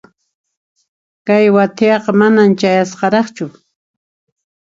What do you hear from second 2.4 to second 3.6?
chayasqaraqchu.